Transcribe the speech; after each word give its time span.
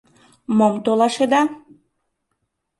Мом 0.57 0.73
толашеда? 0.85 1.41